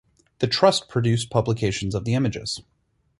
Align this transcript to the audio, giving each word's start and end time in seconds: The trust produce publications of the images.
The 0.39 0.47
trust 0.47 0.89
produce 0.89 1.25
publications 1.25 1.93
of 1.93 2.05
the 2.05 2.15
images. 2.15 2.63